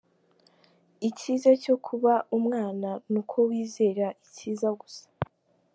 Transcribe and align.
Icyiza 1.09 1.51
cyo 1.63 1.75
kuba 1.85 2.13
umwana 2.37 2.89
ni 3.11 3.17
uko 3.21 3.35
wizera 3.47 4.07
icyiza 4.25 4.69
gusa. 4.81 5.05